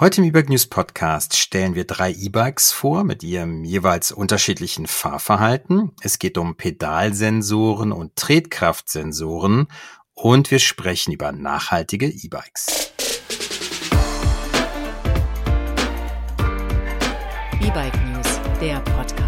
[0.00, 5.92] Heute im E-Bike News Podcast stellen wir drei E-Bikes vor mit ihrem jeweils unterschiedlichen Fahrverhalten.
[6.00, 9.66] Es geht um Pedalsensoren und Tretkraftsensoren
[10.14, 12.94] und wir sprechen über nachhaltige E-Bikes.
[17.60, 19.19] E-Bike News, der Podcast.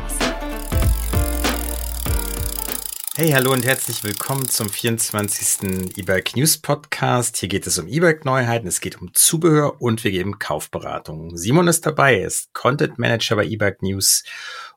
[3.22, 5.96] Hey, hallo und herzlich willkommen zum 24.
[5.96, 7.36] E-Bike News Podcast.
[7.36, 11.36] Hier geht es um E-Bike Neuheiten, es geht um Zubehör und wir geben Kaufberatungen.
[11.36, 14.24] Simon ist dabei, er ist Content Manager bei E-Bike News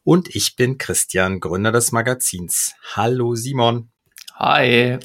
[0.03, 2.75] und ich bin Christian, Gründer des Magazins.
[2.93, 3.89] Hallo Simon.
[4.35, 4.99] Hi.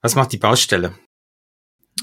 [0.00, 0.92] Was macht die Baustelle?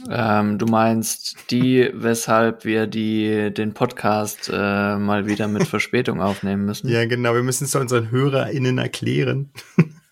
[0.10, 6.66] Ähm, du meinst die, weshalb wir die, den Podcast äh, mal wieder mit Verspätung aufnehmen
[6.66, 6.90] müssen?
[6.90, 7.36] Ja, genau.
[7.36, 9.54] Wir müssen es unseren HörerInnen erklären.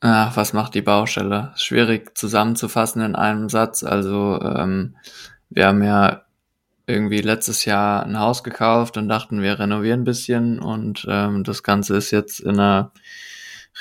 [0.00, 1.52] Ach, was macht die Baustelle?
[1.56, 3.84] Schwierig zusammenzufassen in einem Satz.
[3.84, 4.96] Also ähm,
[5.50, 6.24] wir haben ja
[6.86, 11.62] irgendwie letztes Jahr ein Haus gekauft und dachten, wir renovieren ein bisschen und ähm, das
[11.62, 12.92] Ganze ist jetzt in einer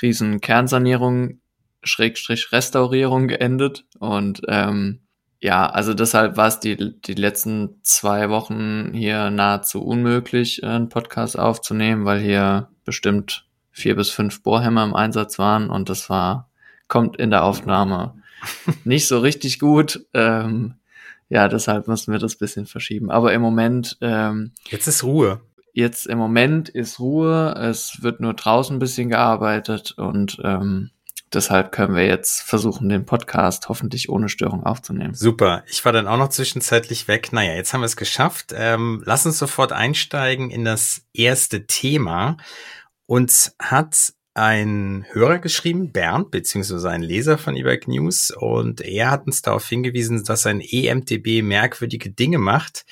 [0.02, 1.40] riesen Kernsanierung,
[1.84, 5.00] Schrägstrich Restaurierung geendet und ähm,
[5.42, 11.40] ja, also deshalb war es die, die letzten zwei Wochen hier nahezu unmöglich, einen Podcast
[11.40, 13.48] aufzunehmen, weil hier bestimmt
[13.80, 16.49] vier bis fünf Bohrhämmer im Einsatz waren und das war,
[16.88, 18.16] kommt in der Aufnahme
[18.83, 20.05] nicht so richtig gut.
[20.13, 20.75] Ähm,
[21.30, 23.11] ja, deshalb mussten wir das bisschen verschieben.
[23.11, 23.97] Aber im Moment.
[24.02, 25.41] Ähm, jetzt ist Ruhe.
[25.73, 27.53] Jetzt im Moment ist Ruhe.
[27.55, 30.89] Es wird nur draußen ein bisschen gearbeitet und ähm,
[31.31, 35.13] deshalb können wir jetzt versuchen, den Podcast hoffentlich ohne Störung aufzunehmen.
[35.13, 35.63] Super.
[35.67, 37.31] Ich war dann auch noch zwischenzeitlich weg.
[37.31, 38.53] Naja, jetzt haben wir es geschafft.
[38.55, 42.38] Ähm, lass uns sofort einsteigen in das erste Thema.
[43.10, 49.26] Uns hat ein Hörer geschrieben, Bernd, beziehungsweise ein Leser von eBike News, und er hat
[49.26, 52.86] uns darauf hingewiesen, dass ein EMTB merkwürdige Dinge macht.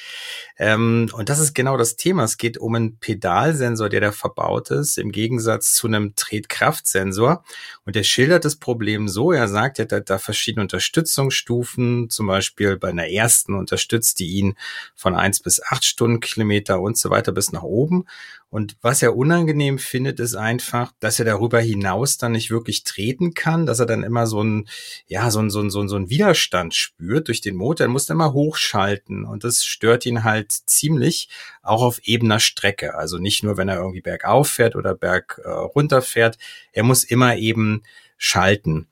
[0.60, 2.24] Ähm, und das ist genau das Thema.
[2.24, 7.44] Es geht um einen Pedalsensor, der da verbaut ist, im Gegensatz zu einem Tretkraftsensor.
[7.86, 12.78] Und er schildert das Problem so, er sagt, er hat da verschiedene Unterstützungsstufen, zum Beispiel
[12.78, 14.56] bei einer ersten unterstützt die ihn
[14.96, 18.06] von eins bis acht Stundenkilometer und so weiter bis nach oben.
[18.50, 23.34] Und was er unangenehm findet, ist einfach, dass er darüber hinaus dann nicht wirklich treten
[23.34, 24.70] kann, dass er dann immer so ein,
[25.08, 27.88] ja, so ein, so ein, so ein Widerstand spürt durch den Motor.
[27.88, 31.30] Er muss dann immer hochschalten und das stört ihn halt ziemlich,
[31.62, 32.96] auch auf ebener Strecke.
[32.96, 36.38] Also nicht nur, wenn er irgendwie bergauf fährt oder berg äh, runter fährt.
[36.72, 37.84] Er muss immer eben
[38.18, 38.88] schalten.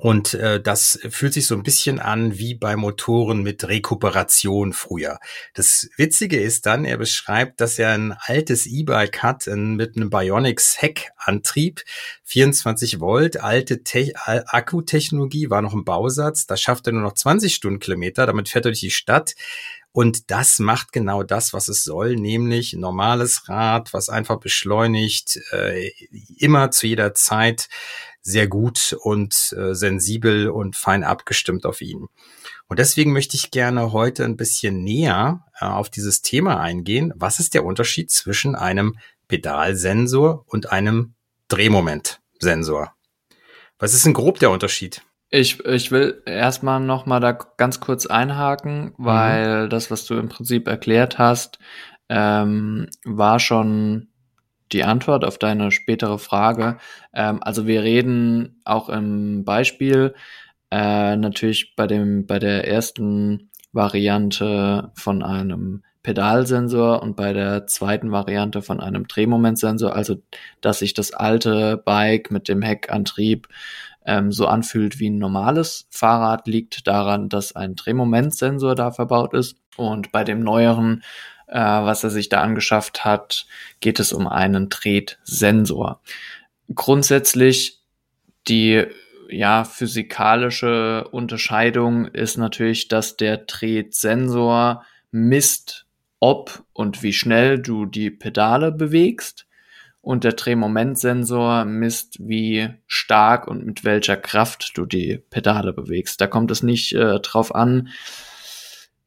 [0.00, 5.18] Und äh, das fühlt sich so ein bisschen an wie bei Motoren mit Rekuperation früher.
[5.54, 10.08] Das Witzige ist dann, er beschreibt, dass er ein altes E-Bike hat ein, mit einem
[10.08, 11.82] Bionics Heckantrieb,
[12.22, 16.46] 24 Volt, alte Te Akkutechnologie, war noch ein Bausatz.
[16.46, 19.34] Da schafft er nur noch 20 Stundenkilometer, damit fährt er durch die Stadt.
[19.92, 25.90] Und das macht genau das, was es soll, nämlich normales Rad, was einfach beschleunigt, äh,
[26.36, 27.68] immer zu jeder Zeit
[28.20, 32.06] sehr gut und äh, sensibel und fein abgestimmt auf ihn.
[32.68, 37.12] Und deswegen möchte ich gerne heute ein bisschen näher äh, auf dieses Thema eingehen.
[37.16, 41.14] Was ist der Unterschied zwischen einem Pedalsensor und einem
[41.48, 42.94] Drehmomentsensor?
[43.78, 45.02] Was ist denn grob der Unterschied?
[45.30, 48.92] Ich, ich will erstmal noch mal da ganz kurz einhaken, mhm.
[48.96, 49.70] weil mhm.
[49.70, 51.58] das, was du im Prinzip erklärt hast,
[52.08, 54.08] ähm, war schon
[54.72, 56.78] die Antwort auf deine spätere Frage.
[57.12, 60.14] Ähm, also wir reden auch im Beispiel
[60.70, 68.12] äh, natürlich bei dem bei der ersten Variante von einem Pedalsensor und bei der zweiten
[68.12, 70.16] Variante von einem Drehmomentsensor, also
[70.60, 73.48] dass sich das alte Bike mit dem Heckantrieb
[74.08, 79.56] ähm, so anfühlt wie ein normales Fahrrad, liegt daran, dass ein Drehmomentsensor da verbaut ist.
[79.76, 81.02] Und bei dem neueren
[81.48, 83.46] äh, was er sich da angeschafft hat,
[83.80, 86.00] geht es um einen Tretsensor.
[86.74, 87.80] Grundsätzlich
[88.48, 88.84] die
[89.30, 95.86] ja, physikalische Unterscheidung ist natürlich, dass der Tretsensor misst,
[96.20, 99.46] ob und wie schnell du die Pedale bewegst
[100.00, 106.20] und der Drehmomentsensor misst, wie stark und mit welcher Kraft du die Pedale bewegst.
[106.20, 107.88] Da kommt es nicht äh, drauf an,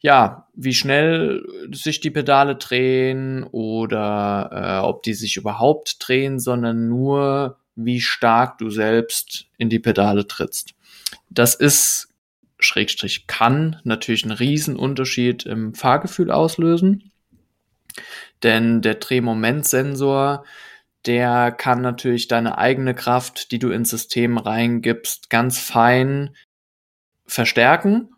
[0.01, 6.87] ja, wie schnell sich die Pedale drehen oder äh, ob die sich überhaupt drehen, sondern
[6.87, 10.73] nur, wie stark du selbst in die Pedale trittst.
[11.29, 12.09] Das ist,
[12.59, 17.11] Schrägstrich kann, natürlich einen Riesenunterschied im Fahrgefühl auslösen.
[18.43, 20.43] Denn der Drehmomentsensor,
[21.05, 26.35] der kann natürlich deine eigene Kraft, die du ins System reingibst, ganz fein
[27.25, 28.09] verstärken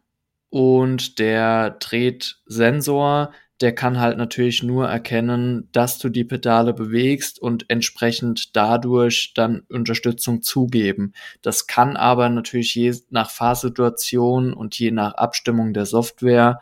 [0.50, 3.32] und der Drehsensor,
[3.62, 9.62] der kann halt natürlich nur erkennen, dass du die Pedale bewegst und entsprechend dadurch dann
[9.70, 11.14] Unterstützung zugeben.
[11.42, 16.60] Das kann aber natürlich je nach Fahrsituation und je nach Abstimmung der Software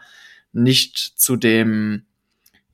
[0.53, 2.05] nicht zu dem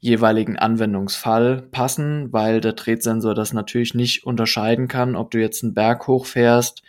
[0.08, 5.74] jeweiligen Anwendungsfall passen, weil der Drehsensor das natürlich nicht unterscheiden kann, ob du jetzt einen
[5.74, 6.82] Berg hochfährst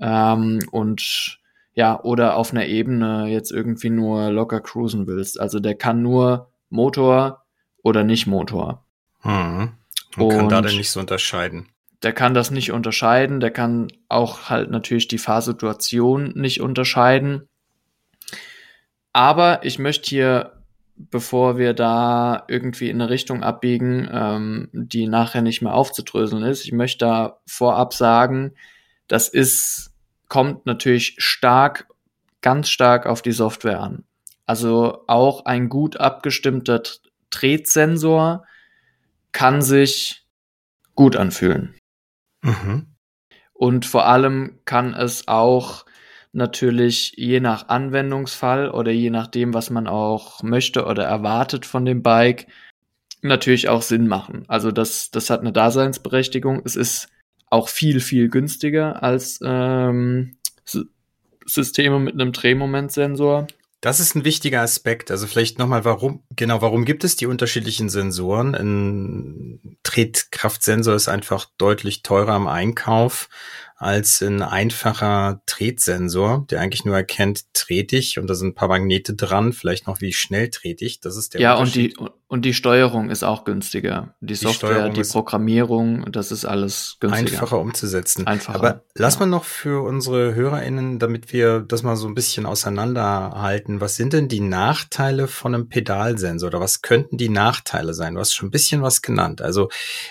[0.00, 1.38] ähm, und
[1.74, 5.38] ja, oder auf einer Ebene jetzt irgendwie nur locker cruisen willst.
[5.38, 7.44] Also der kann nur Motor
[7.82, 8.84] oder nicht Motor.
[9.20, 9.72] Hm.
[10.16, 11.68] Man kann da dann nicht so unterscheiden.
[12.02, 17.48] Der kann das nicht unterscheiden, der kann auch halt natürlich die Fahrsituation nicht unterscheiden.
[19.12, 20.55] Aber ich möchte hier,
[20.96, 26.64] bevor wir da irgendwie in eine Richtung abbiegen, ähm, die nachher nicht mehr aufzudröseln ist,
[26.64, 28.54] ich möchte da vorab sagen,
[29.08, 29.92] das ist,
[30.28, 31.86] kommt natürlich stark,
[32.40, 34.04] ganz stark auf die Software an.
[34.46, 36.82] Also auch ein gut abgestimmter
[37.30, 38.44] Drehsensor
[39.32, 40.24] kann sich
[40.94, 41.74] gut anfühlen.
[42.42, 42.86] Mhm.
[43.52, 45.84] Und vor allem kann es auch
[46.32, 52.02] natürlich je nach Anwendungsfall oder je nachdem, was man auch möchte oder erwartet von dem
[52.02, 52.46] Bike,
[53.22, 54.44] natürlich auch Sinn machen.
[54.48, 56.62] Also das, das hat eine Daseinsberechtigung.
[56.64, 57.08] Es ist
[57.48, 60.36] auch viel, viel günstiger als ähm,
[61.46, 63.46] Systeme mit einem Drehmomentsensor.
[63.80, 65.10] Das ist ein wichtiger Aspekt.
[65.10, 68.54] Also vielleicht nochmal, warum, genau, warum gibt es die unterschiedlichen Sensoren?
[68.54, 73.28] Ein Tretkraftsensor ist einfach deutlich teurer im Einkauf
[73.78, 78.68] als ein einfacher Tretsensor, der eigentlich nur erkennt, trete ich und da sind ein paar
[78.68, 81.00] Magnete dran, vielleicht noch wie schnell trete ich.
[81.00, 81.94] Das ist der Ja, und die,
[82.28, 84.14] und die Steuerung ist auch günstiger.
[84.20, 87.32] Die, die Software, die Programmierung, das ist alles günstiger.
[87.32, 88.26] Einfacher umzusetzen.
[88.26, 88.58] Einfacher.
[88.58, 89.20] Aber lass ja.
[89.20, 93.82] mal noch für unsere HörerInnen, damit wir das mal so ein bisschen auseinanderhalten.
[93.82, 98.14] Was sind denn die Nachteile von einem Pedalsensor oder was könnten die Nachteile sein?
[98.14, 99.42] Du hast schon ein bisschen was genannt.
[99.42, 99.68] Also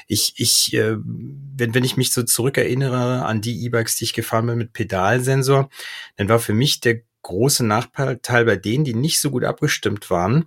[0.08, 4.14] ich, ich, äh, wenn, wenn ich mich so zurückerinnere an die die E-Bikes, die ich
[4.14, 5.70] gefahren bin mit Pedalsensor,
[6.18, 10.46] dann war für mich der große Nachteil bei denen, die nicht so gut abgestimmt waren.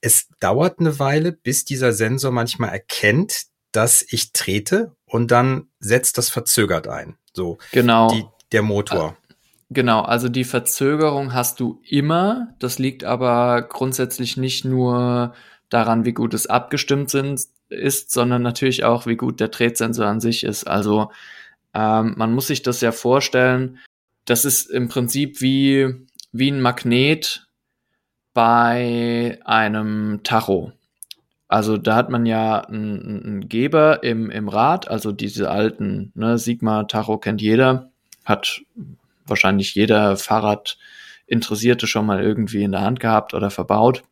[0.00, 6.16] Es dauert eine Weile, bis dieser Sensor manchmal erkennt, dass ich trete und dann setzt
[6.16, 7.16] das verzögert ein.
[7.34, 7.58] So.
[7.72, 8.10] Genau.
[8.10, 9.16] Die, der Motor.
[9.68, 12.54] Genau, also die Verzögerung hast du immer.
[12.60, 15.34] Das liegt aber grundsätzlich nicht nur
[15.68, 20.20] daran, wie gut es abgestimmt sind, ist, sondern natürlich auch, wie gut der Drehsensor an
[20.20, 20.66] sich ist.
[20.66, 21.10] Also
[21.76, 23.78] ähm, man muss sich das ja vorstellen,
[24.24, 25.94] das ist im Prinzip wie,
[26.32, 27.46] wie ein Magnet
[28.32, 30.72] bei einem Tacho.
[31.48, 36.38] Also da hat man ja einen, einen Geber im, im Rad, also diese alten, ne,
[36.38, 37.90] Sigma-Tacho kennt jeder,
[38.24, 38.62] hat
[39.26, 44.02] wahrscheinlich jeder Fahrradinteressierte schon mal irgendwie in der Hand gehabt oder verbaut.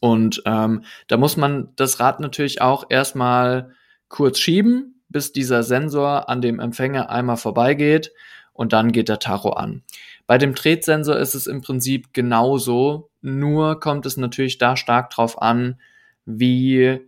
[0.00, 3.74] Und ähm, da muss man das Rad natürlich auch erstmal
[4.08, 8.12] kurz schieben, bis dieser Sensor an dem Empfänger einmal vorbeigeht
[8.52, 9.84] und dann geht der Tacho an.
[10.26, 15.40] Bei dem Drehsensor ist es im Prinzip genauso, nur kommt es natürlich da stark drauf
[15.40, 15.80] an,
[16.26, 16.98] wie,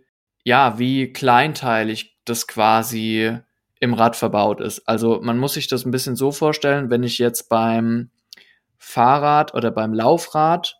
[0.45, 3.37] ja, wie kleinteilig das quasi
[3.81, 4.87] im Rad verbaut ist.
[4.87, 8.09] Also man muss sich das ein bisschen so vorstellen, wenn ich jetzt beim
[8.77, 10.79] Fahrrad oder beim Laufrad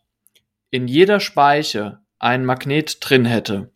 [0.71, 3.69] in jeder Speiche ein Magnet drin hätte,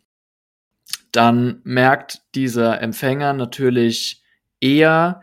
[1.11, 4.23] dann merkt dieser Empfänger natürlich
[4.59, 5.21] eher,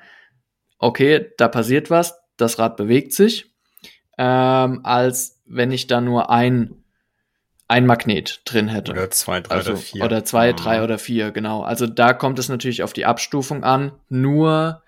[0.79, 3.53] okay, da passiert was, das Rad bewegt sich,
[4.19, 6.85] ähm, als wenn ich da nur ein
[7.69, 8.93] ein Magnet drin hätte.
[8.93, 10.05] Oder zwei, drei also, oder vier.
[10.05, 10.57] Oder zwei, mhm.
[10.57, 11.62] drei oder vier, genau.
[11.62, 13.93] Also da kommt es natürlich auf die Abstufung an.
[14.09, 14.83] Nur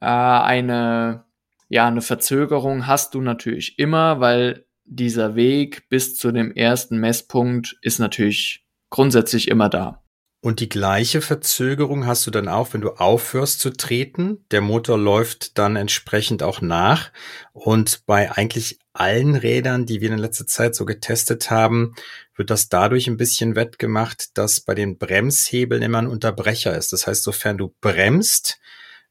[0.00, 1.24] äh, eine,
[1.70, 7.78] ja, eine Verzögerung hast du natürlich immer, weil dieser Weg bis zu dem ersten Messpunkt
[7.80, 10.02] ist natürlich grundsätzlich immer da.
[10.42, 14.42] Und die gleiche Verzögerung hast du dann auch, wenn du aufhörst zu treten.
[14.50, 17.12] Der Motor läuft dann entsprechend auch nach.
[17.52, 21.94] Und bei eigentlich allen Rädern, die wir in letzter Zeit so getestet haben,
[22.36, 26.94] wird das dadurch ein bisschen wettgemacht, dass bei den Bremshebeln immer ein Unterbrecher ist.
[26.94, 28.58] Das heißt, sofern du bremst,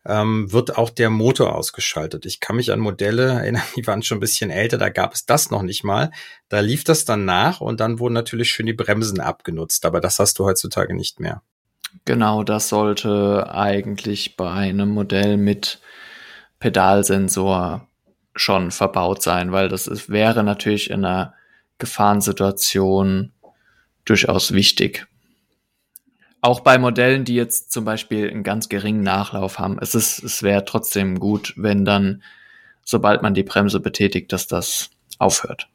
[0.06, 2.26] ähm, wird auch der Motor ausgeschaltet.
[2.26, 5.26] Ich kann mich an Modelle erinnern, die waren schon ein bisschen älter, da gab es
[5.26, 6.12] das noch nicht mal.
[6.48, 10.20] Da lief das dann nach und dann wurden natürlich schön die Bremsen abgenutzt, aber das
[10.20, 11.42] hast du heutzutage nicht mehr.
[12.06, 15.80] Genau, das sollte eigentlich bei einem Modell mit
[16.60, 17.88] Pedalsensor
[18.36, 21.34] schon verbaut sein, weil das ist, wäre natürlich in einer
[21.78, 23.34] Gefahrensituation
[24.06, 25.09] durchaus wichtig
[26.42, 30.44] auch bei Modellen, die jetzt zum Beispiel einen ganz geringen Nachlauf haben, es ist, es
[30.44, 32.24] wäre trotzdem gut, wenn dann,
[32.84, 35.68] sobald man die Bremse betätigt, dass das aufhört.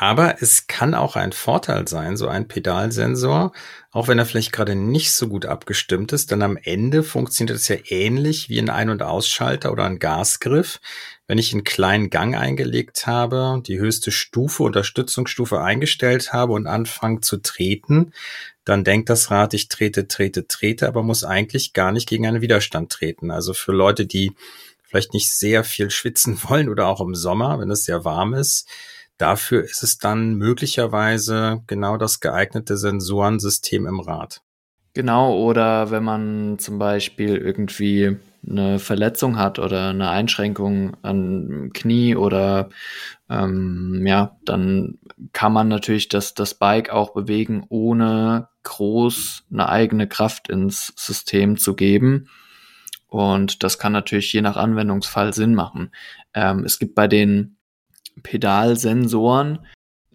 [0.00, 3.52] Aber es kann auch ein Vorteil sein, so ein Pedalsensor,
[3.90, 7.68] auch wenn er vielleicht gerade nicht so gut abgestimmt ist, denn am Ende funktioniert es
[7.68, 10.80] ja ähnlich wie ein Ein- und Ausschalter oder ein Gasgriff.
[11.26, 17.20] Wenn ich einen kleinen Gang eingelegt habe, die höchste Stufe, Unterstützungsstufe eingestellt habe und anfange
[17.20, 18.12] zu treten,
[18.64, 22.42] dann denkt das Rad, ich trete, trete, trete, aber muss eigentlich gar nicht gegen einen
[22.42, 23.30] Widerstand treten.
[23.30, 24.32] Also für Leute, die
[24.82, 28.68] vielleicht nicht sehr viel schwitzen wollen oder auch im Sommer, wenn es sehr warm ist,
[29.20, 34.40] Dafür ist es dann möglicherweise genau das geeignete Sensorensystem im Rad.
[34.94, 38.16] Genau, oder wenn man zum Beispiel irgendwie
[38.48, 42.70] eine Verletzung hat oder eine Einschränkung an Knie oder
[43.28, 44.98] ähm, ja, dann
[45.34, 51.56] kann man natürlich das, das Bike auch bewegen, ohne groß eine eigene Kraft ins System
[51.56, 52.28] zu geben.
[53.06, 55.90] Und das kann natürlich je nach Anwendungsfall Sinn machen.
[56.34, 57.56] Ähm, es gibt bei den
[58.22, 59.66] Pedalsensoren,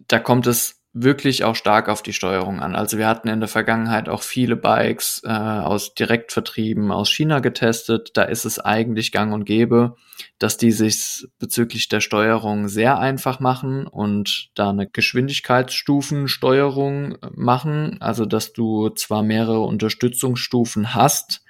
[0.07, 2.73] da kommt es wirklich auch stark auf die Steuerung an.
[2.73, 8.11] Also wir hatten in der Vergangenheit auch viele Bikes äh, aus Direktvertrieben aus China getestet.
[8.13, 9.97] Da ist es eigentlich gang und gäbe,
[10.39, 17.97] dass die sich bezüglich der Steuerung sehr einfach machen und da eine Geschwindigkeitsstufensteuerung machen.
[17.99, 21.43] Also dass du zwar mehrere Unterstützungsstufen hast,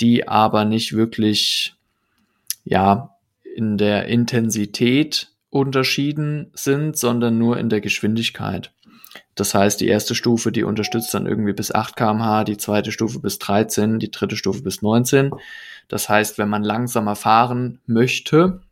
[0.00, 1.74] die aber nicht wirklich
[2.62, 8.70] ja in der Intensität unterschieden sind, sondern nur in der Geschwindigkeit.
[9.36, 13.20] Das heißt, die erste Stufe, die unterstützt dann irgendwie bis 8 kmh, die zweite Stufe
[13.20, 15.30] bis 13, die dritte Stufe bis 19.
[15.88, 18.62] Das heißt, wenn man langsamer fahren möchte,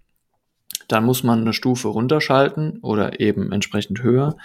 [0.89, 4.37] dann muss man eine Stufe runterschalten oder eben entsprechend höher.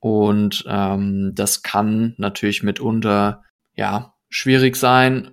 [0.00, 3.42] Und ähm, das kann natürlich mitunter
[3.76, 5.30] ja schwierig sein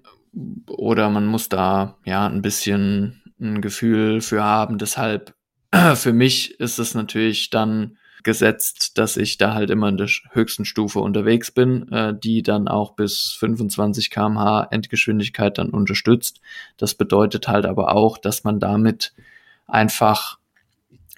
[0.67, 4.77] oder man muss da ja ein bisschen ein Gefühl für haben.
[4.77, 5.33] Deshalb
[5.95, 10.65] Für mich ist es natürlich dann gesetzt, dass ich da halt immer in der höchsten
[10.65, 16.41] Stufe unterwegs bin, äh, die dann auch bis 25 kmh Endgeschwindigkeit dann unterstützt.
[16.77, 19.13] Das bedeutet halt aber auch, dass man damit
[19.67, 20.37] einfach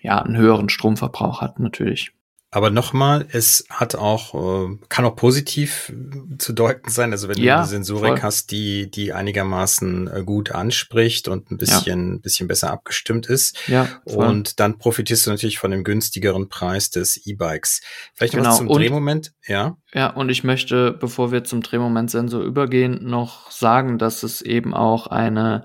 [0.01, 2.11] ja einen höheren Stromverbrauch hat natürlich.
[2.53, 7.13] Aber nochmal, es hat auch, äh, kann auch positiv äh, zu deuten sein.
[7.13, 8.21] Also wenn ja, du eine Sensorik voll.
[8.21, 12.19] hast, die, die einigermaßen äh, gut anspricht und ein bisschen, ja.
[12.19, 13.57] bisschen besser abgestimmt ist.
[13.67, 14.27] Ja, voll.
[14.27, 17.81] und dann profitierst du natürlich von dem günstigeren Preis des E-Bikes.
[18.15, 18.49] Vielleicht genau.
[18.49, 19.77] noch zum und, Drehmoment, ja.
[19.93, 25.07] Ja, und ich möchte, bevor wir zum Drehmomentsensor übergehen, noch sagen, dass es eben auch
[25.07, 25.63] eine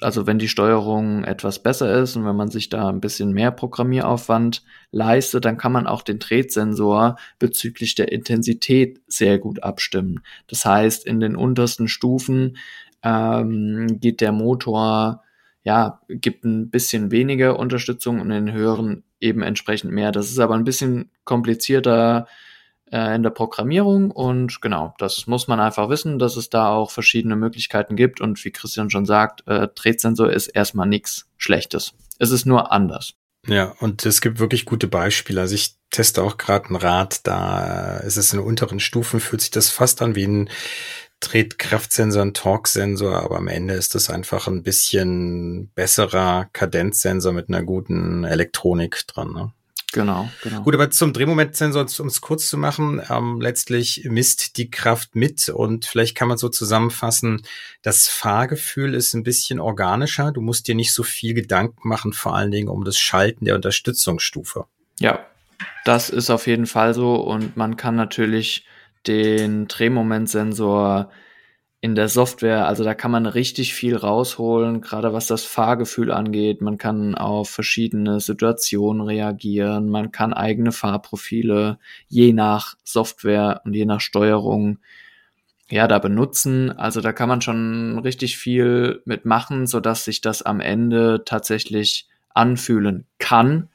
[0.00, 3.50] also wenn die Steuerung etwas besser ist und wenn man sich da ein bisschen mehr
[3.50, 4.62] Programmieraufwand
[4.92, 10.20] leistet, dann kann man auch den Drehsensor bezüglich der Intensität sehr gut abstimmen.
[10.46, 12.56] Das heißt, in den untersten Stufen
[13.02, 15.22] ähm, geht der Motor,
[15.64, 20.12] ja, gibt ein bisschen weniger Unterstützung und in den höheren eben entsprechend mehr.
[20.12, 22.26] Das ist aber ein bisschen komplizierter
[22.92, 26.90] äh, in der Programmierung und genau, das muss man einfach wissen, dass es da auch
[26.90, 31.94] verschiedene Möglichkeiten gibt und wie Christian schon sagt, äh, Drehsensor ist erstmal nichts Schlechtes.
[32.18, 33.14] Es ist nur anders.
[33.48, 35.40] Ja, und es gibt wirklich gute Beispiele.
[35.40, 39.50] Also ich teste auch gerade ein Rad, da ist es in unteren Stufen, fühlt sich
[39.50, 40.48] das fast an wie ein
[41.18, 47.62] Tretkraftsensor, ein Torque-Sensor, aber am Ende ist das einfach ein bisschen besserer Kadenzsensor mit einer
[47.62, 49.32] guten Elektronik dran.
[49.32, 49.52] Ne?
[49.92, 50.62] Genau, genau.
[50.62, 55.48] Gut, aber zum Drehmomentsensor, um es kurz zu machen, ähm, letztlich misst die Kraft mit
[55.50, 57.42] und vielleicht kann man so zusammenfassen,
[57.82, 60.32] das Fahrgefühl ist ein bisschen organischer.
[60.32, 63.54] Du musst dir nicht so viel Gedanken machen, vor allen Dingen um das Schalten der
[63.54, 64.64] Unterstützungsstufe.
[64.98, 65.26] Ja,
[65.84, 68.64] das ist auf jeden Fall so und man kann natürlich
[69.06, 71.10] den Drehmomentsensor
[71.84, 76.60] in der Software, also da kann man richtig viel rausholen, gerade was das Fahrgefühl angeht.
[76.60, 83.84] Man kann auf verschiedene Situationen reagieren, man kann eigene Fahrprofile je nach Software und je
[83.84, 84.78] nach Steuerung
[85.68, 86.70] ja da benutzen.
[86.70, 92.06] Also da kann man schon richtig viel mitmachen, so dass sich das am Ende tatsächlich
[92.32, 93.70] anfühlen kann,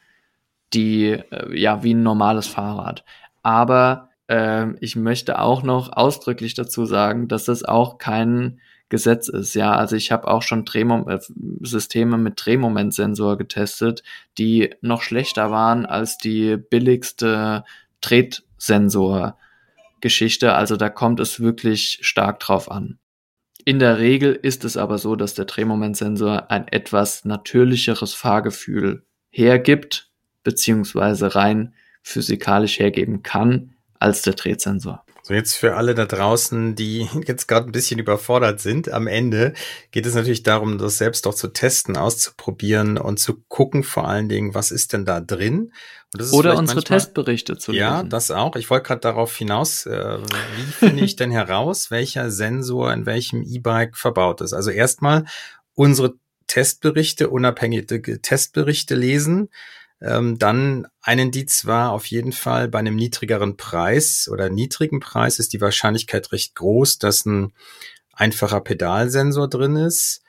[0.73, 3.03] die äh, ja wie ein normales Fahrrad.
[3.43, 9.53] Aber ähm, ich möchte auch noch ausdrücklich dazu sagen, dass das auch kein Gesetz ist.
[9.53, 11.19] Ja, also ich habe auch schon Drehmom äh,
[11.61, 14.03] Systeme mit Drehmomentsensor getestet,
[14.37, 17.63] die noch schlechter waren als die billigste
[18.01, 20.53] Drehsensor-Geschichte.
[20.53, 22.97] Also da kommt es wirklich stark drauf an.
[23.65, 30.09] In der Regel ist es aber so, dass der Drehmomentsensor ein etwas natürlicheres Fahrgefühl hergibt,
[30.43, 35.03] beziehungsweise rein physikalisch hergeben kann, als der Drehsensor.
[35.27, 39.53] So, jetzt für alle da draußen, die jetzt gerade ein bisschen überfordert sind, am Ende
[39.91, 44.29] geht es natürlich darum, das selbst doch zu testen, auszuprobieren und zu gucken vor allen
[44.29, 45.73] Dingen, was ist denn da drin
[46.31, 47.81] Oder unsere manchmal, Testberichte zu lesen.
[47.81, 48.55] Ja, das auch.
[48.55, 50.17] Ich wollte gerade darauf hinaus, äh,
[50.55, 54.53] wie finde ich denn heraus, welcher Sensor in welchem E-Bike verbaut ist.
[54.53, 55.25] Also erstmal
[55.73, 56.13] unsere
[56.47, 59.49] Testberichte, unabhängige Testberichte lesen.
[59.99, 65.39] Ähm, dann ein Indiz war auf jeden Fall bei einem niedrigeren Preis oder niedrigen Preis
[65.39, 67.53] ist die Wahrscheinlichkeit recht groß, dass ein
[68.13, 70.21] einfacher Pedalsensor drin ist.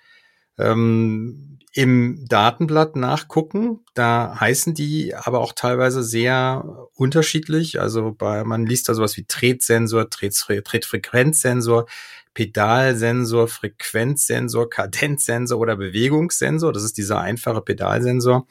[0.59, 7.81] Ähm, Im Datenblatt nachgucken, da heißen die aber auch teilweise sehr unterschiedlich.
[7.81, 11.87] Also bei, man liest da sowas wie Tretsensor, Tretfrequenzsensor,
[12.33, 16.73] Pedalsensor, Frequenzsensor, Kadenzsensor oder Bewegungssensor.
[16.73, 18.47] Das ist dieser einfache Pedalsensor.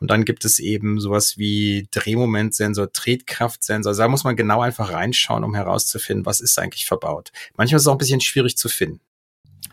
[0.00, 3.90] Und dann gibt es eben sowas wie Drehmomentsensor, Tretkraftsensor.
[3.90, 7.32] Also da muss man genau einfach reinschauen, um herauszufinden, was ist eigentlich verbaut.
[7.56, 9.00] Manchmal ist es auch ein bisschen schwierig zu finden.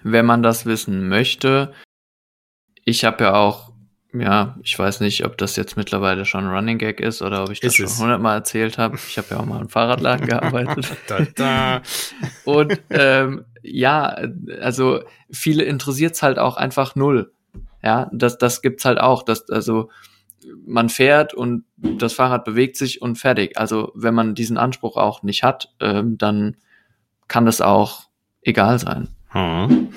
[0.03, 1.73] Wenn man das wissen möchte,
[2.85, 3.71] ich habe ja auch,
[4.13, 7.51] ja, ich weiß nicht, ob das jetzt mittlerweile schon ein Running Gag ist oder ob
[7.51, 8.95] ich das ist schon hundertmal erzählt habe.
[8.95, 10.87] Ich habe ja auch mal im Fahrradladen gearbeitet.
[11.07, 11.81] da, da.
[12.45, 14.17] Und ähm, ja,
[14.59, 17.31] also viele interessiert es halt auch einfach null.
[17.83, 19.21] Ja, das, das gibt's halt auch.
[19.21, 19.89] Das, also
[20.65, 23.57] man fährt und das Fahrrad bewegt sich und fertig.
[23.57, 26.57] Also wenn man diesen Anspruch auch nicht hat, ähm, dann
[27.27, 28.07] kann das auch
[28.41, 29.09] egal sein.
[29.29, 29.89] Hm.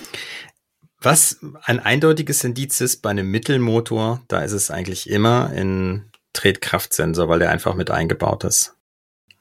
[1.00, 7.28] Was ein eindeutiges Indiz ist bei einem Mittelmotor, da ist es eigentlich immer ein Tretkraftsensor,
[7.28, 8.74] weil der einfach mit eingebaut ist.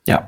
[0.05, 0.27] Ja.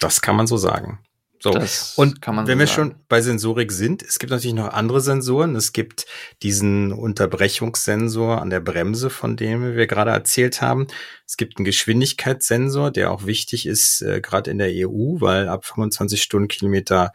[0.00, 1.00] Das kann man so sagen.
[1.44, 1.50] So.
[1.50, 4.72] Das und kann man wenn so wir schon bei Sensorik sind, es gibt natürlich noch
[4.72, 5.56] andere Sensoren.
[5.56, 6.06] Es gibt
[6.42, 10.86] diesen Unterbrechungssensor an der Bremse, von dem wir gerade erzählt haben.
[11.26, 15.66] Es gibt einen Geschwindigkeitssensor, der auch wichtig ist, äh, gerade in der EU, weil ab
[15.66, 17.12] 25 Stundenkilometer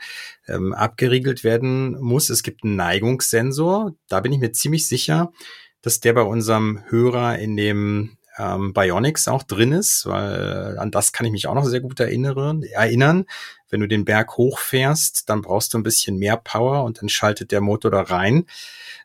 [0.47, 2.29] ähm, abgeriegelt werden muss.
[2.29, 3.95] Es gibt einen Neigungssensor.
[4.09, 5.31] Da bin ich mir ziemlich sicher,
[5.81, 11.11] dass der bei unserem Hörer in dem ähm, Bionics auch drin ist, weil an das
[11.11, 12.63] kann ich mich auch noch sehr gut erinnern.
[12.63, 13.25] erinnern.
[13.69, 17.51] Wenn du den Berg hochfährst, dann brauchst du ein bisschen mehr Power und dann schaltet
[17.51, 18.45] der Motor da rein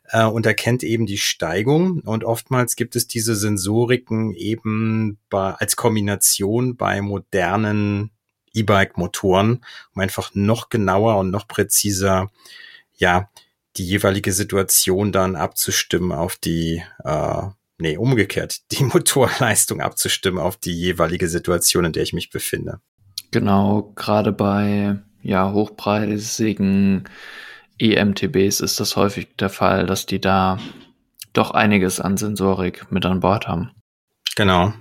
[0.09, 1.99] äh, und erkennt eben die Steigung.
[1.99, 8.11] Und oftmals gibt es diese Sensoriken eben bei, als Kombination bei modernen
[8.53, 12.31] E-Bike-Motoren, um einfach noch genauer und noch präziser,
[12.95, 13.29] ja,
[13.77, 17.43] die jeweilige Situation dann abzustimmen auf die, äh,
[17.77, 22.79] nee, umgekehrt, die Motorleistung abzustimmen auf die jeweilige Situation, in der ich mich befinde.
[23.31, 27.09] Genau, gerade bei ja, hochpreisigen
[27.79, 30.59] EMTBs ist das häufig der Fall, dass die da
[31.33, 33.71] doch einiges an Sensorik mit an Bord haben.
[34.35, 34.73] Genau.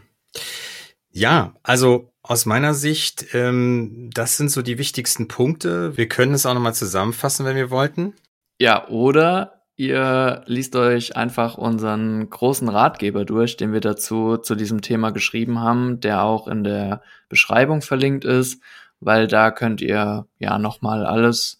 [1.11, 5.97] Ja, also aus meiner Sicht, ähm, das sind so die wichtigsten Punkte.
[5.97, 8.15] Wir können es auch nochmal zusammenfassen, wenn wir wollten.
[8.61, 14.83] Ja, oder ihr liest euch einfach unseren großen Ratgeber durch, den wir dazu zu diesem
[14.83, 18.63] Thema geschrieben haben, der auch in der Beschreibung verlinkt ist,
[19.01, 21.59] weil da könnt ihr ja nochmal alles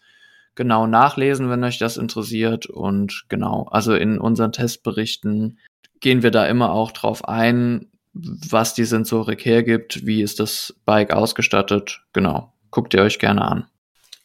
[0.55, 2.67] genau nachlesen, wenn euch das interessiert.
[2.67, 5.59] Und genau, also in unseren Testberichten
[6.01, 11.13] gehen wir da immer auch drauf ein, was die Sensorik hergibt, wie ist das Bike
[11.13, 12.03] ausgestattet.
[12.13, 13.67] Genau, guckt ihr euch gerne an.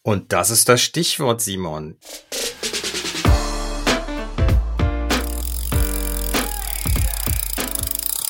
[0.03, 1.97] Und das ist das Stichwort, Simon.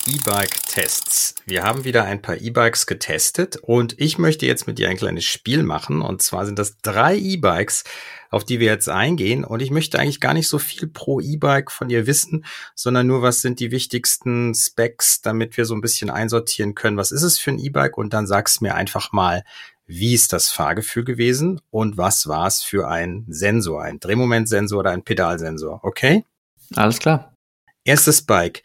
[0.10, 1.36] E-Bike-Tests.
[1.46, 5.26] Wir haben wieder ein paar E-Bikes getestet und ich möchte jetzt mit dir ein kleines
[5.26, 6.02] Spiel machen.
[6.02, 7.84] Und zwar sind das drei E-Bikes,
[8.32, 9.44] auf die wir jetzt eingehen.
[9.44, 13.22] Und ich möchte eigentlich gar nicht so viel pro E-Bike von dir wissen, sondern nur,
[13.22, 17.38] was sind die wichtigsten Specs, damit wir so ein bisschen einsortieren können, was ist es
[17.38, 17.98] für ein E-Bike?
[17.98, 19.44] Und dann sagst mir einfach mal,
[19.86, 24.90] wie ist das Fahrgefühl gewesen und was war es für ein Sensor, ein Drehmomentsensor oder
[24.90, 26.26] ein Pedalsensor, okay?
[26.76, 27.36] Alles klar.
[27.84, 28.64] Erstes Bike.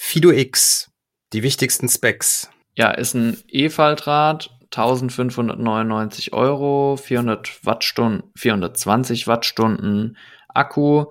[0.00, 0.92] Fido X,
[1.32, 2.48] die wichtigsten Specs.
[2.76, 10.16] Ja, ist ein E-Faltrad, 1599 Euro, 400 Wattstunden, 420 Wattstunden
[10.54, 11.06] Akku.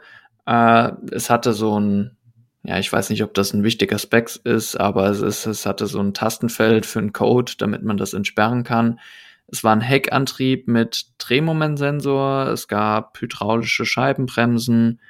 [0.46, 2.18] Äh, es hatte so ein,
[2.64, 5.86] ja, ich weiß nicht, ob das ein wichtiger Spec ist, aber es, ist, es hatte
[5.86, 9.00] so ein Tastenfeld für einen Code, damit man das entsperren kann.
[9.48, 15.02] Es war ein Heckantrieb mit Drehmomentsensor, es gab hydraulische Scheibenbremsen,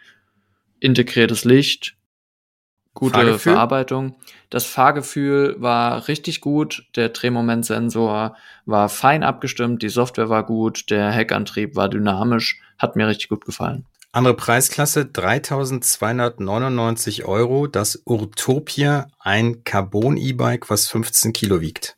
[0.80, 1.97] integriertes Licht,
[2.98, 3.54] gute Fahrgefühl?
[3.54, 4.16] Verarbeitung.
[4.50, 11.12] Das Fahrgefühl war richtig gut, der Drehmomentsensor war fein abgestimmt, die Software war gut, der
[11.12, 13.86] Heckantrieb war dynamisch, hat mir richtig gut gefallen.
[14.12, 21.98] Andere Preisklasse 3299 Euro, das Urtopia, ein Carbon-E-Bike, was 15 Kilo wiegt.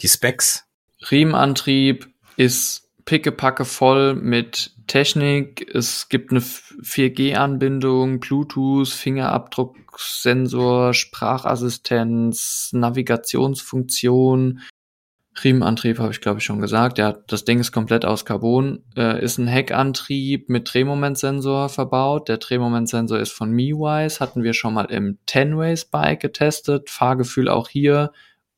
[0.00, 0.64] Die Specs?
[1.10, 14.60] Riemenantrieb ist pickepacke voll mit Technik, es gibt eine 4G-Anbindung, Bluetooth, Fingerabdrucksensor, Sprachassistenz, Navigationsfunktion,
[15.42, 16.98] Riemenantrieb habe ich glaube ich schon gesagt.
[16.98, 22.28] Ja, das Ding ist komplett aus Carbon, äh, ist ein Heckantrieb mit Drehmomentsensor verbaut.
[22.28, 26.88] Der Drehmomentsensor ist von MeWise, hatten wir schon mal im 10-Ways Bike getestet.
[26.88, 28.12] Fahrgefühl auch hier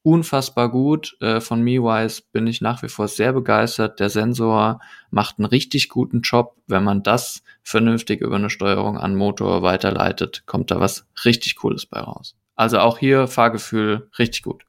[0.06, 1.16] unfassbar gut.
[1.20, 3.98] Äh, von MeWise bin ich nach wie vor sehr begeistert.
[3.98, 6.54] Der Sensor macht einen richtig guten Job.
[6.68, 11.86] Wenn man das vernünftig über eine Steuerung an Motor weiterleitet, kommt da was richtig Cooles
[11.86, 12.36] bei raus.
[12.54, 14.62] Also auch hier Fahrgefühl richtig gut.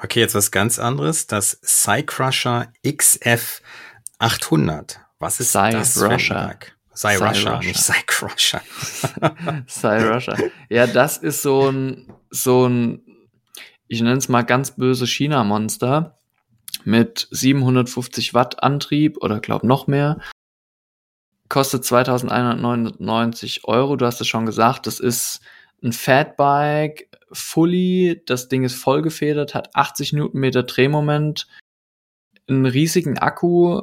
[0.00, 1.26] Okay, jetzt was ganz anderes.
[1.26, 3.60] Das Cycrusher XF
[4.20, 5.00] 800.
[5.18, 6.56] Was ist Cy das Rusher,
[7.26, 7.58] Rusher.
[7.58, 8.60] nicht Cycrusher.
[9.66, 10.36] Cyrusher.
[10.68, 13.02] Ja, das ist so ein, so ein,
[13.88, 16.18] ich nenne es mal ganz böse China-Monster
[16.84, 20.20] mit 750 Watt Antrieb oder glaub noch mehr.
[21.48, 23.96] Kostet 2199 Euro.
[23.96, 25.40] Du hast es schon gesagt, das ist
[25.82, 28.22] ein Fatbike, fully.
[28.26, 31.46] Das Ding ist vollgefedert, hat 80 Newtonmeter Drehmoment,
[32.48, 33.82] einen riesigen Akku,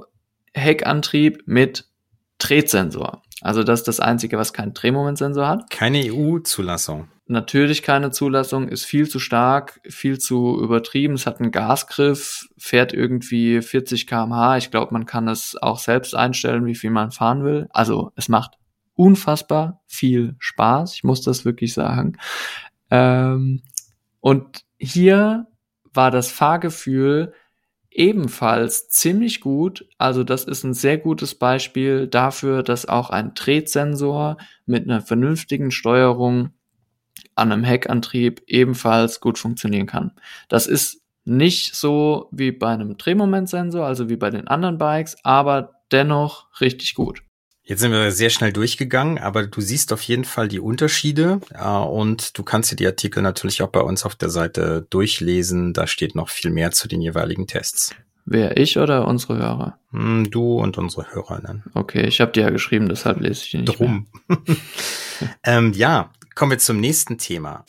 [0.54, 1.90] Heckantrieb mit
[2.38, 3.24] Drehsensor.
[3.42, 5.70] Also das ist das Einzige, was keinen Drehmomentsensor hat.
[5.70, 7.10] Keine EU-Zulassung.
[7.28, 11.16] Natürlich keine Zulassung, ist viel zu stark, viel zu übertrieben.
[11.16, 14.58] Es hat einen Gasgriff, fährt irgendwie 40 km/h.
[14.58, 17.68] Ich glaube, man kann es auch selbst einstellen, wie viel man fahren will.
[17.72, 18.60] Also es macht
[18.94, 20.94] unfassbar viel Spaß.
[20.94, 22.18] Ich muss das wirklich sagen.
[22.92, 23.64] Ähm,
[24.20, 25.48] und hier
[25.94, 27.34] war das Fahrgefühl
[27.90, 29.88] ebenfalls ziemlich gut.
[29.98, 35.72] Also das ist ein sehr gutes Beispiel dafür, dass auch ein Drehsensor mit einer vernünftigen
[35.72, 36.50] Steuerung
[37.36, 40.12] an einem Heckantrieb ebenfalls gut funktionieren kann.
[40.48, 45.82] Das ist nicht so wie bei einem Drehmomentsensor, also wie bei den anderen Bikes, aber
[45.92, 47.22] dennoch richtig gut.
[47.68, 51.68] Jetzt sind wir sehr schnell durchgegangen, aber du siehst auf jeden Fall die Unterschiede äh,
[51.68, 55.74] und du kannst dir die Artikel natürlich auch bei uns auf der Seite durchlesen.
[55.74, 57.96] Da steht noch viel mehr zu den jeweiligen Tests.
[58.26, 59.80] Wer ich oder unsere Hörer?
[59.92, 61.64] Hm, Du und unsere Hörerinnen.
[61.74, 63.80] Okay, ich habe dir ja geschrieben, deshalb lese ich die nicht.
[63.80, 64.08] Drum.
[65.44, 67.66] ähm, ja, kommen wir zum nächsten Thema.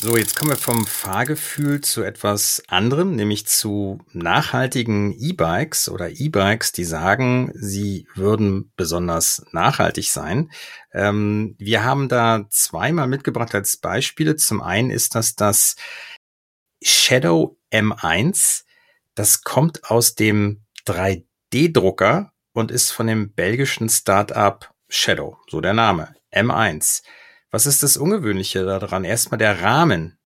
[0.00, 6.70] So, jetzt kommen wir vom Fahrgefühl zu etwas anderem, nämlich zu nachhaltigen E-Bikes oder E-Bikes,
[6.72, 10.52] die sagen, sie würden besonders nachhaltig sein.
[10.92, 14.36] Ähm, wir haben da zweimal mitgebracht als Beispiele.
[14.36, 15.74] Zum einen ist das das
[16.80, 18.64] Shadow M1.
[19.14, 20.64] Das kommt aus dem
[21.52, 27.02] 3D-Drucker und ist von dem belgischen Startup Shadow, so der Name, M1.
[27.50, 29.04] Was ist das Ungewöhnliche daran?
[29.04, 30.18] Erstmal der Rahmen.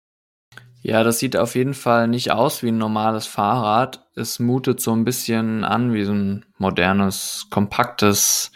[0.83, 4.07] Ja, das sieht auf jeden Fall nicht aus wie ein normales Fahrrad.
[4.15, 8.51] Es mutet so ein bisschen an wie so ein modernes, kompaktes,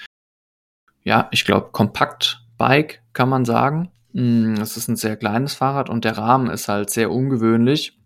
[1.03, 3.91] ja, ich glaube, Kompakt-Bike, kann man sagen.
[4.13, 7.99] Mm, Es ist ein sehr kleines Fahrrad und der Rahmen ist halt sehr ungewöhnlich,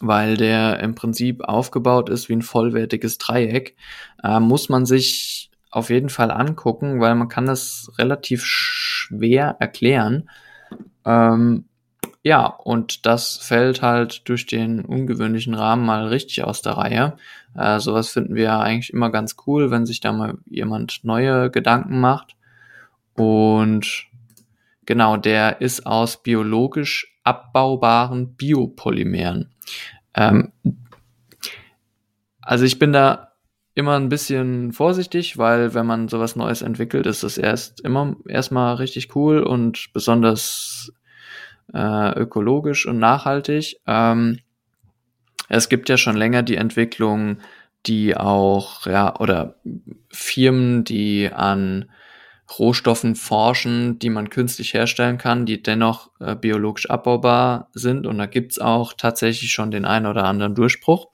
[0.00, 3.76] weil der im Prinzip aufgebaut ist wie ein vollwertiges Dreieck.
[4.22, 10.30] Äh, muss man sich auf jeden Fall angucken, weil man kann das relativ schwer erklären.
[11.04, 11.64] Ähm,
[12.22, 17.16] ja, und das fällt halt durch den ungewöhnlichen Rahmen mal richtig aus der Reihe.
[17.54, 22.00] Äh, sowas finden wir eigentlich immer ganz cool, wenn sich da mal jemand neue Gedanken
[22.00, 22.36] macht.
[23.14, 24.06] Und
[24.86, 29.50] genau, der ist aus biologisch abbaubaren Biopolymeren.
[30.14, 30.52] Ähm,
[32.40, 33.32] also ich bin da
[33.74, 38.76] immer ein bisschen vorsichtig, weil wenn man sowas Neues entwickelt, ist das erst immer erstmal
[38.76, 40.92] richtig cool und besonders
[41.72, 43.80] äh, ökologisch und nachhaltig.
[43.86, 44.38] Ähm,
[45.48, 47.38] es gibt ja schon länger die Entwicklung,
[47.86, 49.56] die auch, ja, oder
[50.08, 51.90] Firmen, die an
[52.58, 58.06] Rohstoffen forschen, die man künstlich herstellen kann, die dennoch äh, biologisch abbaubar sind.
[58.06, 61.08] Und da gibt's auch tatsächlich schon den einen oder anderen Durchbruch.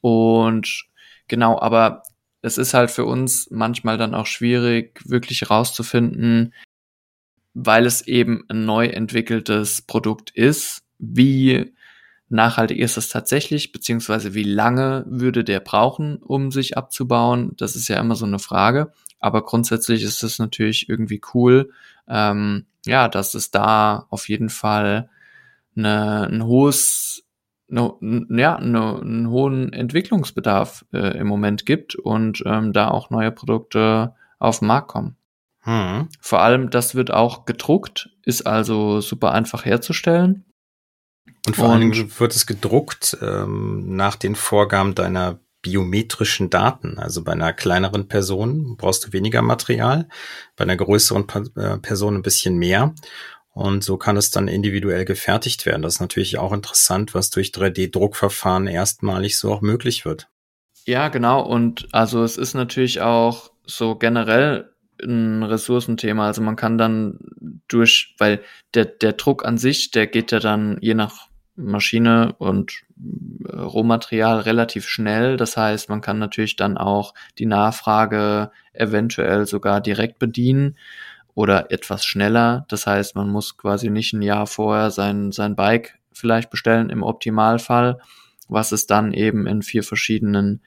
[0.00, 0.86] Und
[1.28, 2.02] genau, aber
[2.42, 6.54] es ist halt für uns manchmal dann auch schwierig, wirklich herauszufinden,
[7.54, 11.72] weil es eben ein neu entwickeltes Produkt ist, wie
[12.28, 17.52] nachhaltig ist das tatsächlich, beziehungsweise wie lange würde der brauchen, um sich abzubauen?
[17.56, 18.92] Das ist ja immer so eine Frage.
[19.20, 21.70] Aber grundsätzlich ist es natürlich irgendwie cool,
[22.08, 25.08] ähm, ja, dass es da auf jeden Fall
[25.76, 27.24] eine, ein hohes,
[27.68, 27.92] ne,
[28.30, 34.14] ja, eine, einen hohen Entwicklungsbedarf äh, im Moment gibt und ähm, da auch neue Produkte
[34.38, 35.16] auf den Markt kommen.
[35.60, 36.08] Hm.
[36.20, 40.44] Vor allem, das wird auch gedruckt, ist also super einfach herzustellen.
[41.46, 46.98] Und vor allem wird es gedruckt ähm, nach den Vorgaben deiner biometrischen Daten.
[46.98, 50.08] Also bei einer kleineren Person brauchst du weniger Material,
[50.56, 52.94] bei einer größeren äh, Person ein bisschen mehr.
[53.52, 55.82] Und so kann es dann individuell gefertigt werden.
[55.82, 60.28] Das ist natürlich auch interessant, was durch 3D-Druckverfahren erstmalig so auch möglich wird.
[60.84, 61.42] Ja, genau.
[61.44, 64.70] Und also es ist natürlich auch so generell
[65.02, 66.26] ein Ressourcenthema.
[66.26, 67.18] Also man kann dann
[67.68, 68.42] durch, weil
[68.74, 71.27] der, der Druck an sich, der geht ja dann je nach
[71.58, 72.82] Maschine und
[73.46, 75.36] äh, Rohmaterial relativ schnell.
[75.36, 80.76] Das heißt, man kann natürlich dann auch die Nachfrage eventuell sogar direkt bedienen
[81.34, 82.64] oder etwas schneller.
[82.68, 87.02] Das heißt, man muss quasi nicht ein Jahr vorher sein, sein Bike vielleicht bestellen im
[87.02, 88.00] Optimalfall,
[88.48, 90.62] was es dann eben in vier verschiedenen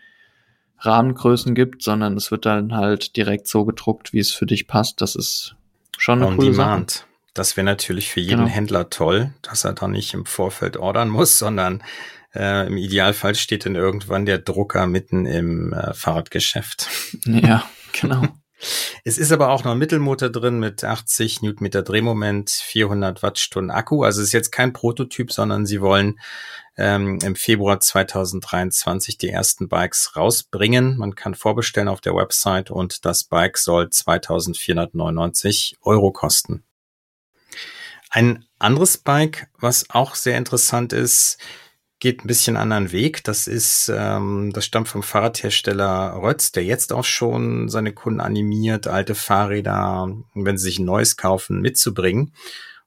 [0.79, 5.01] Rahmengrößen gibt, sondern es wird dann halt direkt so gedruckt, wie es für dich passt.
[5.01, 5.55] Das ist
[5.97, 6.91] schon eine On coole demand.
[6.91, 7.10] Sache.
[7.33, 8.49] Das wäre natürlich für jeden genau.
[8.49, 11.83] Händler toll, dass er da nicht im Vorfeld ordern muss, sondern
[12.33, 16.87] äh, im Idealfall steht dann irgendwann der Drucker mitten im äh, Fahrradgeschäft.
[17.25, 18.23] Ja, genau.
[19.03, 24.03] Es ist aber auch noch ein Mittelmotor drin mit 80 Newtonmeter Drehmoment, 400 Wattstunden Akku.
[24.03, 26.19] Also es ist jetzt kein Prototyp, sondern sie wollen
[26.77, 30.97] ähm, im Februar 2023 die ersten Bikes rausbringen.
[30.97, 36.63] Man kann vorbestellen auf der Website und das Bike soll 2499 Euro kosten.
[38.13, 41.37] Ein anderes Bike, was auch sehr interessant ist,
[42.01, 43.23] geht ein bisschen anderen Weg.
[43.23, 48.87] Das ist, ähm, das stammt vom Fahrradhersteller Rötz, der jetzt auch schon seine Kunden animiert,
[48.87, 52.33] alte Fahrräder, wenn sie sich ein neues kaufen, mitzubringen.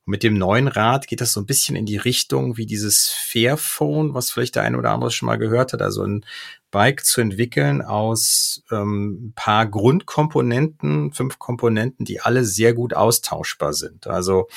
[0.05, 3.09] Und mit dem neuen Rad geht das so ein bisschen in die Richtung wie dieses
[3.09, 5.81] Fairphone, was vielleicht der eine oder andere schon mal gehört hat.
[5.81, 6.27] Also ein
[6.71, 13.73] Bike zu entwickeln aus ähm, ein paar Grundkomponenten, fünf Komponenten, die alle sehr gut austauschbar
[13.73, 14.07] sind.
[14.07, 14.49] Also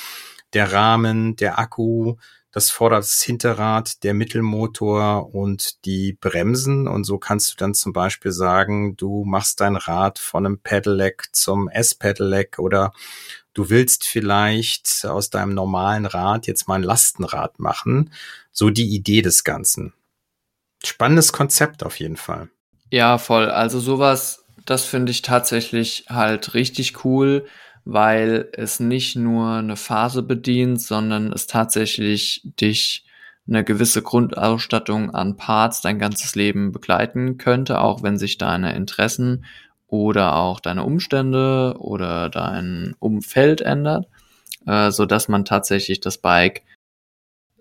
[0.54, 2.16] der Rahmen, der Akku,
[2.50, 6.88] das Vorder-, das Hinterrad, der Mittelmotor und die Bremsen.
[6.88, 11.28] Und so kannst du dann zum Beispiel sagen, du machst dein Rad von einem Pedelec
[11.32, 12.92] zum S-Pedelec oder
[13.54, 18.12] du willst vielleicht aus deinem normalen Rad jetzt mal ein Lastenrad machen.
[18.50, 19.92] So die Idee des Ganzen.
[20.82, 22.48] Spannendes Konzept auf jeden Fall.
[22.90, 23.50] Ja, voll.
[23.50, 27.46] Also sowas, das finde ich tatsächlich halt richtig cool
[27.90, 33.06] weil es nicht nur eine Phase bedient, sondern es tatsächlich dich
[33.48, 39.46] eine gewisse Grundausstattung an Parts dein ganzes Leben begleiten könnte, auch wenn sich deine Interessen
[39.86, 44.06] oder auch deine Umstände oder dein Umfeld ändert,
[44.66, 46.64] äh, so dass man tatsächlich das Bike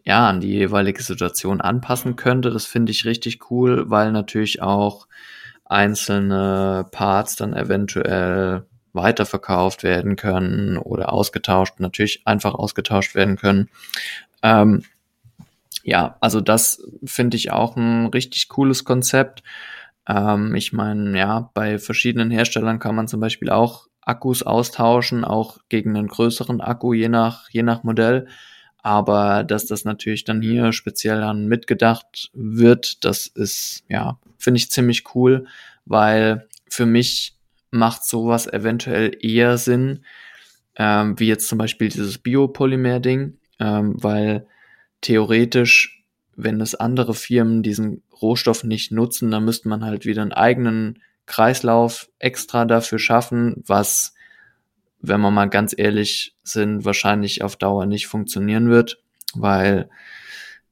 [0.04, 2.50] ja an die jeweilige Situation anpassen könnte.
[2.50, 5.08] Das finde ich richtig cool, weil natürlich auch
[5.64, 8.66] einzelne Parts dann eventuell
[8.98, 13.70] weiterverkauft werden können oder ausgetauscht, natürlich einfach ausgetauscht werden können.
[14.44, 14.84] Ähm,
[15.84, 19.42] ja, also das finde ich auch ein richtig cooles Konzept.
[20.08, 25.60] Ähm, ich meine, ja, bei verschiedenen Herstellern kann man zum Beispiel auch Akkus austauschen, auch
[25.70, 28.28] gegen einen größeren Akku, je nach, je nach Modell.
[28.78, 34.72] Aber dass das natürlich dann hier speziell dann mitgedacht wird, das ist, ja, finde ich
[34.72, 35.48] ziemlich cool,
[35.86, 37.37] weil für mich
[37.72, 40.04] macht sowas eventuell eher Sinn,
[40.76, 44.48] ähm, wie jetzt zum Beispiel dieses Biopolymer-Ding, ähm, weil
[45.02, 46.04] theoretisch,
[46.36, 51.02] wenn es andere Firmen diesen Rohstoff nicht nutzen, dann müsste man halt wieder einen eigenen
[51.26, 54.14] Kreislauf extra dafür schaffen, was,
[55.02, 59.00] wenn wir mal ganz ehrlich sind, wahrscheinlich auf Dauer nicht funktionieren wird,
[59.34, 59.90] weil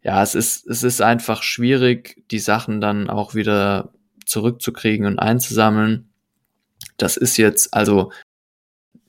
[0.02, 3.92] ja, es ist, es ist einfach schwierig, die Sachen dann auch wieder
[4.26, 6.10] zurückzukriegen und einzusammeln.
[6.98, 8.12] Das ist jetzt, also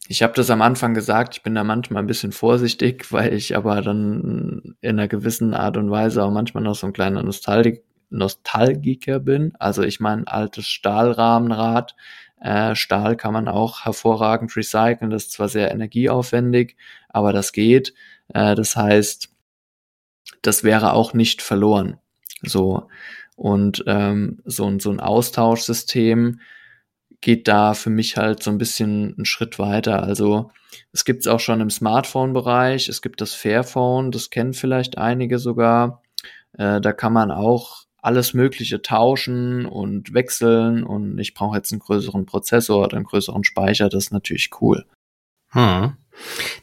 [0.09, 3.57] ich habe das am Anfang gesagt, ich bin da manchmal ein bisschen vorsichtig, weil ich
[3.57, 7.83] aber dann in einer gewissen Art und Weise auch manchmal noch so ein kleiner Nostalgik
[8.09, 9.53] Nostalgiker bin.
[9.59, 11.96] Also ich meine, altes Stahlrahmenrad,
[12.40, 16.77] äh, Stahl kann man auch hervorragend recyceln, das ist zwar sehr energieaufwendig,
[17.09, 17.94] aber das geht.
[18.29, 19.31] Äh, das heißt,
[20.42, 21.99] das wäre auch nicht verloren.
[22.42, 22.88] So.
[23.35, 26.40] Und ähm, so, so ein Austauschsystem,
[27.27, 30.05] geht da für mich halt so ein bisschen einen Schritt weiter.
[30.05, 30.53] Also
[30.93, 35.41] es gibt es auch schon im Smartphone-Bereich, es gibt das Fairphone, das kennen vielleicht einige
[35.41, 36.03] sogar.
[36.53, 41.81] Äh, da kann man auch alles Mögliche tauschen und wechseln und ich brauche jetzt einen
[41.81, 44.87] größeren Prozessor oder einen größeren Speicher, das ist natürlich cool.
[45.49, 45.97] Hm.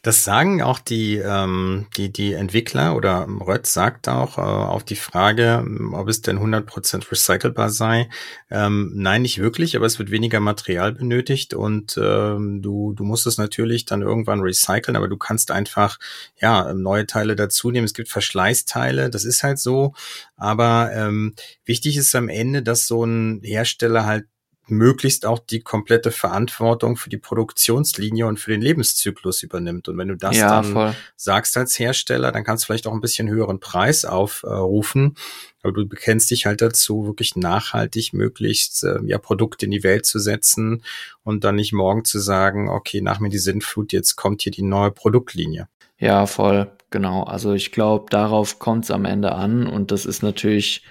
[0.01, 4.95] Das sagen auch die, ähm, die, die Entwickler oder Rötz sagt auch äh, auf die
[4.95, 8.09] Frage, ob es denn 100% recycelbar sei.
[8.49, 13.27] Ähm, nein, nicht wirklich, aber es wird weniger Material benötigt und ähm, du, du musst
[13.27, 15.99] es natürlich dann irgendwann recyceln, aber du kannst einfach
[16.39, 17.85] ja neue Teile dazu nehmen.
[17.85, 19.93] Es gibt Verschleißteile, das ist halt so.
[20.35, 21.33] Aber ähm,
[21.65, 24.25] wichtig ist am Ende, dass so ein Hersteller halt
[24.67, 29.89] möglichst auch die komplette Verantwortung für die Produktionslinie und für den Lebenszyklus übernimmt.
[29.89, 30.95] Und wenn du das ja, dann voll.
[31.15, 35.15] sagst als Hersteller, dann kannst du vielleicht auch ein bisschen höheren Preis aufrufen.
[35.62, 40.06] Aber du bekennst dich halt dazu, wirklich nachhaltig möglichst äh, ja Produkte in die Welt
[40.06, 40.84] zu setzen
[41.23, 44.63] und dann nicht morgen zu sagen, okay, nach mir die Sintflut, jetzt kommt hier die
[44.63, 45.67] neue Produktlinie.
[45.97, 47.23] Ja, voll, genau.
[47.23, 50.84] Also ich glaube, darauf kommt es am Ende an und das ist natürlich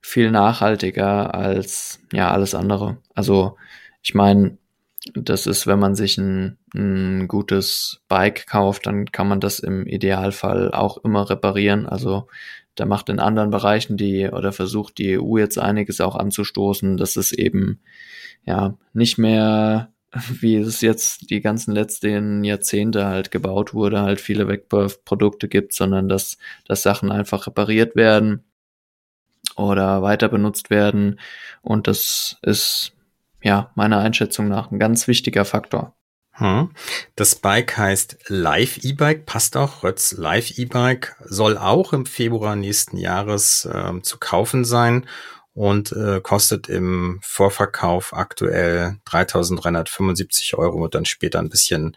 [0.00, 2.98] viel nachhaltiger als ja alles andere.
[3.14, 3.56] Also
[4.02, 4.58] ich meine,
[5.14, 9.86] das ist, wenn man sich ein, ein gutes Bike kauft, dann kann man das im
[9.86, 11.86] Idealfall auch immer reparieren.
[11.86, 12.28] Also
[12.74, 17.16] da macht in anderen Bereichen die oder versucht die EU jetzt einiges auch anzustoßen, dass
[17.16, 17.80] es eben
[18.44, 19.92] ja nicht mehr
[20.40, 26.08] wie es jetzt die ganzen letzten Jahrzehnte halt gebaut wurde, halt viele Wegwerfprodukte gibt, sondern
[26.08, 28.44] dass, dass Sachen einfach repariert werden
[29.58, 31.20] oder weiter benutzt werden.
[31.62, 32.92] Und das ist
[33.42, 35.94] ja meiner Einschätzung nach ein ganz wichtiger Faktor.
[36.32, 36.70] Hm.
[37.16, 39.82] Das Bike heißt Live E-Bike, passt auch.
[39.82, 45.06] Rötz Live E-Bike soll auch im Februar nächsten Jahres äh, zu kaufen sein
[45.52, 51.96] und äh, kostet im Vorverkauf aktuell 3.375 Euro und dann später ein bisschen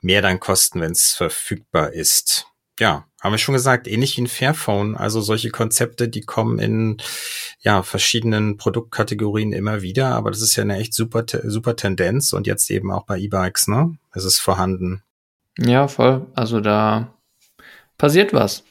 [0.00, 2.46] mehr dann kosten, wenn es verfügbar ist
[2.80, 4.96] ja, haben wir schon gesagt, ähnlich wie ein Fairphone.
[4.98, 6.98] Also solche Konzepte, die kommen in
[7.60, 12.46] ja verschiedenen Produktkategorien immer wieder, aber das ist ja eine echt super super Tendenz und
[12.46, 13.96] jetzt eben auch bei E-Bikes, ne?
[14.12, 15.02] Es ist vorhanden.
[15.58, 16.26] Ja, voll.
[16.34, 17.14] Also da
[17.96, 18.62] passiert was.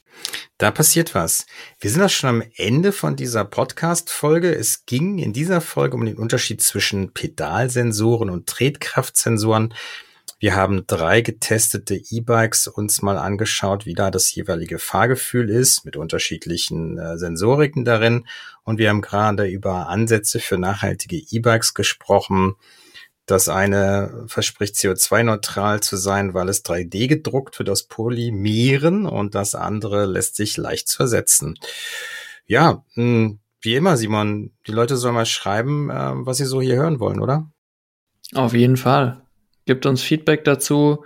[0.60, 1.48] Da passiert was.
[1.80, 4.54] Wir sind auch schon am Ende von dieser Podcast-Folge.
[4.54, 9.74] Es ging in dieser Folge um den Unterschied zwischen Pedalsensoren und Tretkraftsensoren.
[10.44, 15.96] Wir haben drei getestete E-Bikes uns mal angeschaut, wie da das jeweilige Fahrgefühl ist, mit
[15.96, 18.26] unterschiedlichen äh, Sensoriken darin.
[18.64, 22.56] Und wir haben gerade über Ansätze für nachhaltige E-Bikes gesprochen.
[23.26, 29.56] Das eine verspricht CO2-neutral zu sein, weil es 3D gedruckt wird aus Polymeren und das
[29.56, 31.58] andere lässt sich leicht zersetzen.
[32.48, 36.76] Ja, hm, wie immer, Simon, die Leute sollen mal schreiben, äh, was sie so hier
[36.76, 37.50] hören wollen, oder?
[38.34, 39.23] Auf jeden Fall.
[39.66, 41.06] Gebt uns Feedback dazu.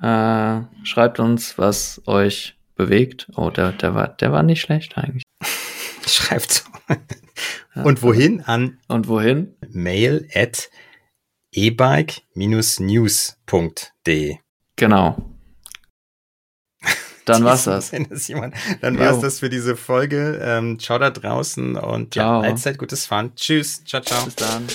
[0.00, 3.28] Äh, schreibt uns, was euch bewegt.
[3.36, 5.22] Oh, der, der, war, der war nicht schlecht eigentlich.
[6.06, 6.64] Schreibt.
[7.74, 8.42] Und wohin?
[8.42, 9.54] An Und wohin?
[9.70, 10.68] Mail at
[11.52, 14.36] ebike-news.de.
[14.76, 15.16] Genau.
[17.24, 17.92] Dann war's das.
[18.10, 20.38] das jemand, dann war's das für diese Folge.
[20.42, 22.42] Ähm, ciao da draußen und ciao.
[22.42, 23.32] ja, allzeit gutes Fahren.
[23.34, 23.82] Tschüss.
[23.84, 24.24] Ciao, ciao.
[24.24, 24.66] Bis dann.